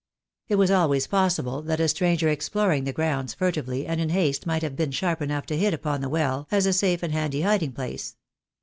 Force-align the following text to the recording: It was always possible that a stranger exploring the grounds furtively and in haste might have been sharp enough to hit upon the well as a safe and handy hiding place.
It 0.47 0.55
was 0.55 0.71
always 0.71 1.05
possible 1.05 1.61
that 1.61 1.79
a 1.79 1.87
stranger 1.87 2.27
exploring 2.27 2.85
the 2.85 2.91
grounds 2.91 3.35
furtively 3.35 3.85
and 3.85 4.01
in 4.01 4.09
haste 4.09 4.47
might 4.47 4.63
have 4.63 4.75
been 4.75 4.89
sharp 4.89 5.21
enough 5.21 5.45
to 5.45 5.57
hit 5.59 5.75
upon 5.75 6.01
the 6.01 6.09
well 6.09 6.47
as 6.49 6.65
a 6.65 6.73
safe 6.73 7.03
and 7.03 7.13
handy 7.13 7.41
hiding 7.43 7.71
place. 7.73 8.15